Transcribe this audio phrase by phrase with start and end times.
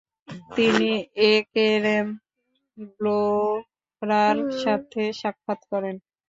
[0.55, 0.89] তিনি
[1.29, 2.07] একেরেম
[2.89, 5.95] ভ্লোরার সাথে সাক্ষাৎ করেন।